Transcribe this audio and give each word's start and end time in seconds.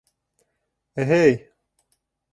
—Э-һэй! 1.03 1.39